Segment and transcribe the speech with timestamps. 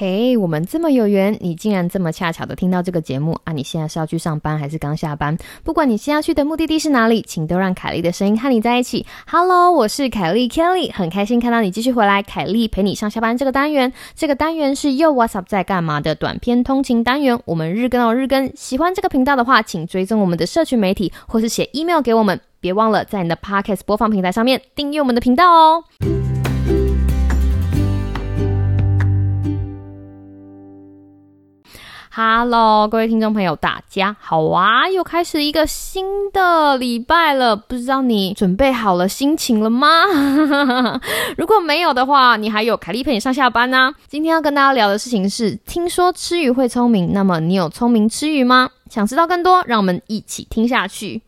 [0.00, 3.52] 嘿，我们这么有缘，你竟然这么恰巧的听到这个节目啊！
[3.52, 5.36] 你现在是要去上班还是刚下班？
[5.62, 9.04] 不管你现在去的目的地是哪里，请都让凯莉的声音和你在一起。
[9.30, 12.22] Hello，我是凯莉 Kelly，很开心看到你继续回来。
[12.22, 17.38] 凯莉陪你上下班这个单元，这个单元是又 What's Up 在干嘛的短片通勤单元。
[17.44, 22.40] 我们日更哦日更，喜欢这个频道的话，请追踪我们的社群媒体，或是写 email 给我们。
[22.58, 25.84] 别忘了在你的 Podcast 播放平台上面订阅我们的频道哦。
[32.22, 34.86] Hello，各位听众朋友，大家好啊！
[34.90, 39.88] 又开始一个新的礼拜了，不知道你准备好了心情了吗？
[41.38, 43.94] 如果没有的话，你还有凯莉陪你上下班呢。
[44.06, 48.68] 今天要跟大家聊的事情是，听说吃鱼会聪明，那么你有聪明吃鱼吗？
[48.90, 51.22] 想知道更多，让我们一起听下去。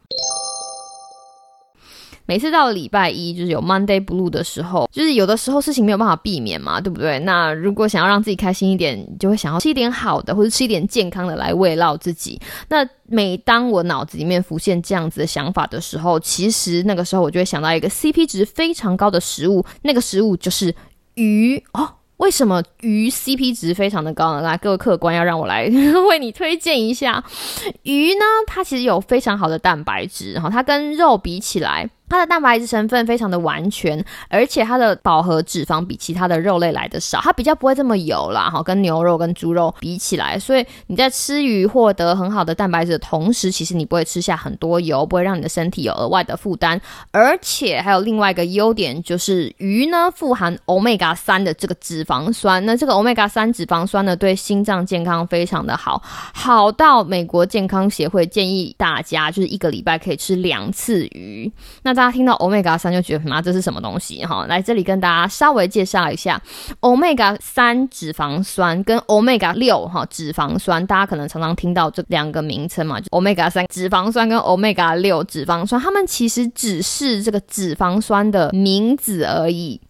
[2.26, 7.18] 每次到礼拜一，就是有 Monday Blue 的时候，就是有的时候事情没有办法避免嘛，对不对？
[7.20, 12.40] 那如果想要让自己开心一点，就会想要吃一点好的，或者吃一点健康的来慰劳自己。
[12.68, 20.74] 那每当我脑子里面浮现这样子的想法的时候，其实那个时候我就会想到一个 CP 值非常高的食物，那个食物就是
[21.14, 21.88] 鱼哦。
[22.18, 24.42] 为什么鱼 CP 值非常的高呢？
[24.42, 25.64] 来，各位客官要让我来
[26.08, 27.24] 为你推荐一下
[27.82, 28.24] 鱼呢？
[28.46, 31.90] 它其实有非常好的蛋白质，然后它跟肉比起来。
[32.12, 46.78] 它的蛋白质成分非常的完全，而且它的饱和脂肪比其他的肉类来的少，它比较不会这么油啦，哈，跟牛肉跟猪肉比起来，所以你在吃鱼获得很好的蛋白质的同时，其实你不会吃下很多油，不会让你的身体有额外的负担，
[47.12, 56.02] 而且还有另外一个优点就是鱼呢富含欧米伽三的这个脂肪酸，那这个欧米伽三脂肪酸呢对心脏健康非常的好，
[56.34, 61.50] 好到美国健康协会建议大家就是一个礼拜可以吃两次鱼，
[61.82, 64.44] 那在大家听到 omega 三就觉得妈这是什么东西哈？
[64.48, 66.42] 来这里跟大家稍微介绍一下
[66.80, 79.80] omega 三脂肪酸跟 omega 六哈脂肪酸，大家可能常常听到这两个名称嘛，就 omega 三脂肪酸跟 omega 六脂肪酸，它们其实只是这个脂肪酸的名字而已。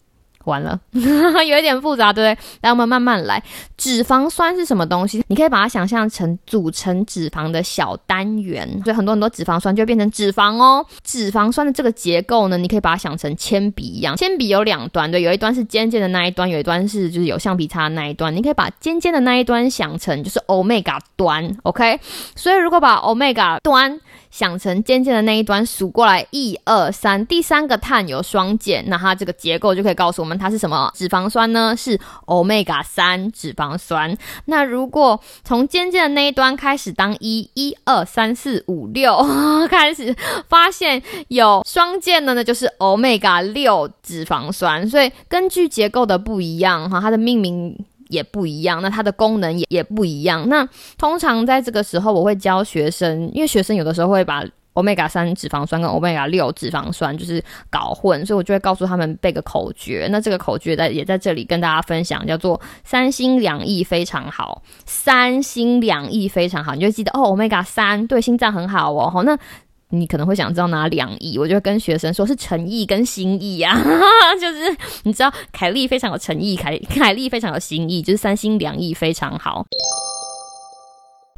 [0.45, 2.45] 完了， 有一点复杂，对不对？
[2.61, 3.41] 来，我们慢慢来。
[3.77, 5.23] 脂肪酸是什么东西？
[5.27, 10.85] 你可以把它想象成组成脂肪的小单元，所以很多很多脂肪酸就会变成脂肪哦。
[11.03, 18.33] 脂肪酸的这个结构呢，你可以把它想成铅笔一样，铅笔有两端，对，有一端是尖尖的那一端，有一端是就是有橡皮擦的那一端。
[18.33, 21.99] 你可以把尖尖的那一端想成就是 omega 端，OK？
[22.35, 23.99] 所以如果把 omega 端
[24.31, 31.75] 想成尖尖的那一端，数过来一二三，第三个碳有双键，那它这个结构就可以告诉我们它是什么脂肪酸呢？
[31.77, 34.17] 是 omega 三脂肪酸。
[34.45, 39.17] 那如果从尖尖的那一端开始当一一二三四五六
[39.69, 40.15] 开始
[40.47, 44.87] 发现有双键的呢，就是 omega 六脂肪酸。
[44.89, 47.75] 所以根据结构的不一样哈，它的命名。
[48.09, 50.47] 也不一样，那它的功能也也不一样。
[50.47, 50.67] 那
[50.99, 60.07] 通常在这个时候，我会教学生，因为学生有的时候会把 omega 三脂肪酸跟 omega 六脂肪酸就是搞混，所以我就会告诉他们背个口诀。
[60.11, 69.09] 那这个口诀在也在这里跟大家分享，叫做三心两意非常好，三心两意非常好，你就记得哦，omega 三对心脏很好哦。
[69.09, 69.37] 好，那。
[69.95, 73.79] 你可能会想知道哪两意，我就会跟学生说是诚意跟心意呀，
[74.41, 79.63] 就是你知道凯莉非常有诚意，凯凯莉非常有心意，就是三心两意非常好。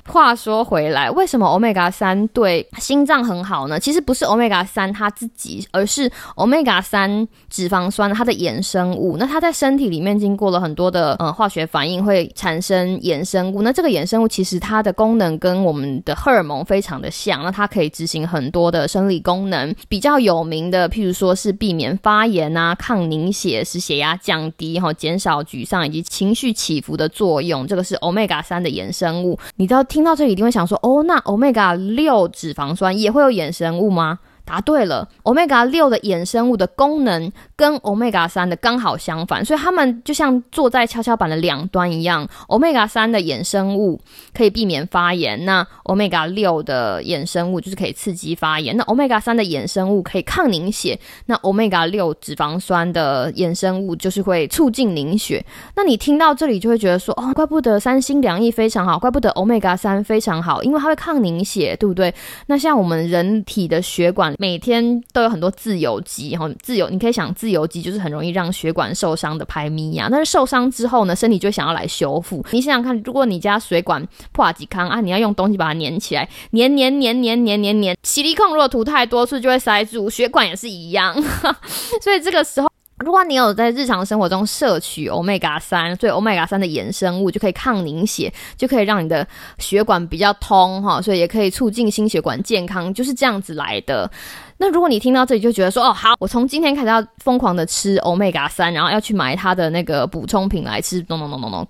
[0.07, 3.79] 话说回来，为什么 omega 三对心脏很好呢？
[3.79, 9.17] 其实不是 omega 三它自己，而是 omega 三脂肪酸它的衍生物。
[9.17, 13.63] 那它在身体里面经过了很多的呃化学反应，会产生衍生物。
[13.63, 17.43] 那这个衍生物其实它的功能跟我们的荷尔蒙非常的像。
[17.43, 27.65] 那它可以执行很多的生理功能，比较有名的，譬如说是避免发炎啊、抗凝血、使血压降低、哈减少沮丧以及情绪起伏的作用。
[27.65, 29.39] 这个是 omega 三的衍生物。
[29.55, 29.83] 你知道？
[29.95, 34.19] 听到这里一定会想说，哦，那 omega 六脂肪酸也会有衍生物吗？
[34.45, 42.27] 答对了，omega 六的衍生物的功能跟 omega 三的刚好相反，所以它们就像坐在跷跷板的两端一样。
[42.47, 43.99] omega 三的衍生物
[44.35, 48.77] 可以避免发炎，那 omega 六的衍生物就是可以刺激发炎。
[48.77, 55.43] 那 omega 三的衍生物可以抗凝血，那 omega 六脂肪酸的衍生物就是会促进凝血。
[55.75, 62.13] 那你听到这里就会觉得说，哦，怪不得三心两意非常好，怪不得 omega 三非常好，因为它会抗凝血，对不对？
[62.45, 64.34] 那像我们人体的血管。
[64.37, 70.07] 每天都有很多自由基，然后自由，你可以想自由基就是很容易让血管受伤的排咪呀。
[70.09, 72.45] 但是受伤之后呢，身体就想要来修复。
[72.51, 81.13] 你想想看，如果你家水管破几康啊，你要用东西把它粘起来，粘粘粘粘粘粘粘，洗力控如果涂太多次就会塞住，血管也是一样。
[82.01, 82.69] 所以这个时候。
[83.03, 89.27] 如果你有在日常生活中摄取 omega 三，所以 omega 三的衍生物就可以抗凝血，就可以让你的
[89.57, 94.09] 血管比较通哈，所以也可以促进心血管健康，就是这样子来的。
[94.57, 101.01] 那如果你听到这里就觉得说哦好，我从今天开始要疯狂的吃 omega 三，然后要去买它的那个补充品来吃。
[101.01, 101.67] 咚咚咚咚咚，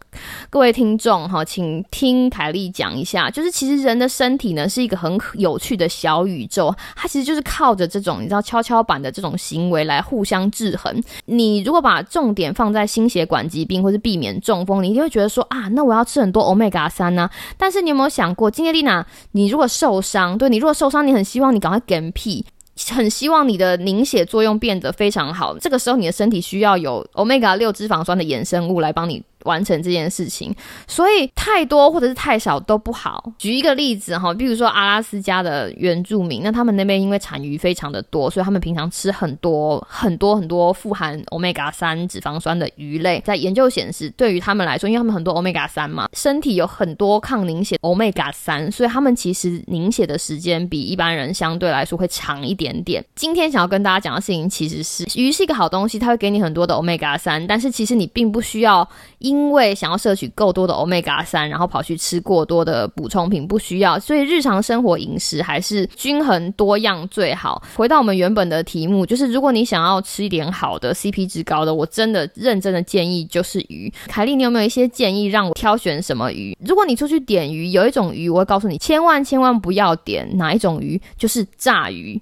[0.52, 11.04] 各位听众哈，请听凯莉讲一下，就是其实人的身体呢是一个很有趣的小宇宙，它其实就是靠着这种你知道跷跷板的这种行为来互相制衡。
[11.26, 17.28] 你如果把重点放在心血管疾病或是避免中风，你一定会觉得说啊，那我要吃很多 omega 三呢。
[17.58, 22.46] 但是你有没有想过，今天丽娜，你如果受伤，对你如果受伤，你很希望你赶快嗝屁。
[22.94, 29.24] 很希望你的凝血作用变得非常好，这个时候你的身体需要有 omega 六脂肪酸的衍生物来帮你。
[29.46, 30.54] 完成这件事情，
[30.88, 33.32] 所以太多或者是太少都不好。
[33.38, 43.22] 举一个例子哈，比如说阿拉斯加的原住民，那他们那边因为产鱼非常的多，所以他们平常吃很多很多很多富含 omega 三脂肪酸的鱼类。
[43.26, 53.04] 在研究显示，对于他们来说，因为他们很多 omega 三嘛，身体有很多抗凝血 omega 三，所以他们其实凝血的时间比一般人相对来说会长一点点。
[53.16, 58.88] 今天想要跟大家讲的事情，其实是鱼是一个好东西，它会给你很多的 omega 三，但是其实你并不需要
[59.20, 64.00] 因因为想要摄取够多的 omega 三，然后跑去吃过多的补充品，不需要。
[64.00, 67.62] 所以日常生活饮食还是均衡多样最好。
[67.76, 73.92] 回到我们原本的题目，就是如果你想要吃一点好的 CP 值高的，我真的认真的建议就是鱼。
[74.08, 76.58] 凯莉，你有没有一些建议让我挑选什么鱼？
[76.66, 82.20] 如果你出去点鱼，有一种鱼我会告诉你，千万千万不要点哪一种鱼，就是炸鱼。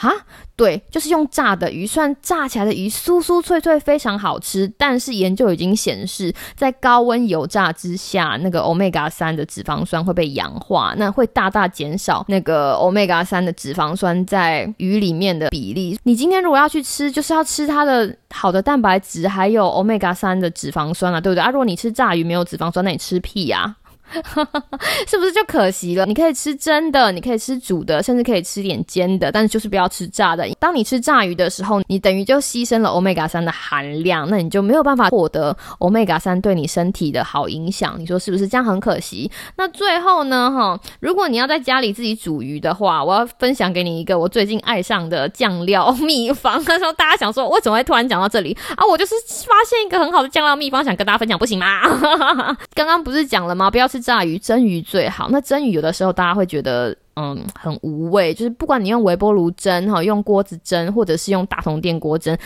[0.00, 0.10] 哈，
[0.56, 15.98] 对，就是用炸的鱼，虽然炸起来的鱼酥酥脆脆，非常好吃，但是研究已经显示，在高温油炸之下，那个 omega 三的脂肪酸会被氧化，那会大大减少那个 omega 三的脂肪酸在鱼里面的比例。
[16.04, 21.50] 你今天如果要去吃，就是要吃它的好的蛋白质，还有 omega 三的脂肪酸啊，对不对啊？
[21.50, 23.76] 如果你吃炸鱼没有脂肪酸，那你吃屁呀！
[25.06, 26.04] 是不是就可惜了？
[26.06, 30.48] 你可以吃蒸的，你可以吃煮的，甚至可以吃点煎的，但是就是不要吃炸的。
[30.58, 37.94] 当你吃炸鱼的时候，你等于就牺牲了 omega 三的含量，那你就没有办法获得 omega 三对你身体的好影响。
[37.98, 39.30] 你说是不是这样很可惜？
[39.56, 40.50] 那最后呢？
[40.50, 46.60] 哈，如果你要在家里自己煮鱼的话，我要分享给你一个我最近爱上的酱料秘方。
[46.66, 48.84] 那时候大家想说，为什么会突然讲到这里啊？
[48.84, 49.14] 我就是
[49.46, 51.80] 发现一个很好的酱料秘方，想跟大家分享，不行吗？
[52.74, 53.70] 刚刚不是讲了吗？
[53.70, 53.99] 不要吃。
[54.00, 55.28] 炸鱼蒸鱼最好。
[55.30, 58.32] 那蒸鱼有的时候大家会觉得，嗯，很无味。
[58.34, 62.36] 就是不管你用微波炉蒸哈，用锅子蒸，或者是用大同电锅蒸，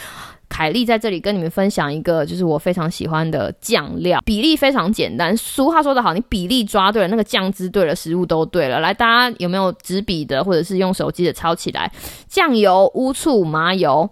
[0.49, 5.37] 凯莉在这里跟你们分享一个，就是我非常喜欢的酱料，比例非常简单。
[5.37, 8.81] 俗话说得好，你比例抓对了，那个酱汁对了，食物都对了。
[8.81, 11.91] 来，大家有没有纸笔的，或者是用手机的抄起来？
[12.29, 14.09] 酱油、乌醋、麻油。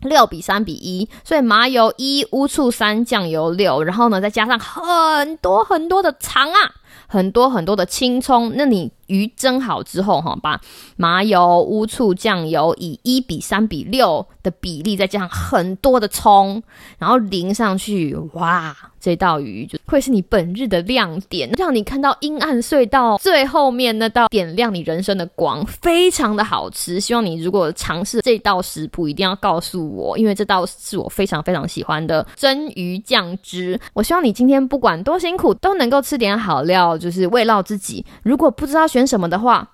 [0.00, 6.72] 六比三比一，所以麻油一，乌醋三，酱油六，然后呢，再加上很多很多的糖啊，
[7.06, 8.90] 很多很多的青葱，那你。
[9.10, 10.60] 鱼蒸好之后，哈，把
[10.94, 16.62] 麻油、乌醋、酱油以一比三比六的比例，再加上很多的葱，
[16.96, 27.00] 然后淋上去，哇，这道鱼就会是你本日的亮点，让你看到阴暗隧道最后面那道点亮你人生的光，非常的好吃。
[27.00, 33.76] 希望你如果尝试这道食谱，一定要告诉我，因为这道是我非常非常喜欢的蒸鱼酱汁。
[33.92, 38.06] 我希望你今天不管多辛苦，都能够吃点好料，就是慰劳自己。
[38.22, 39.00] 如果不知道选。
[39.00, 39.66] 选什么的话，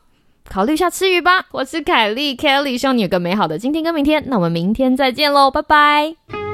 [0.49, 1.47] 考虑一下吃鱼吧。
[1.51, 4.23] 我是凯莉 Kelly，希望你有个美好的今天跟明天。
[4.29, 6.46] 那我们明天再见喽，拜拜。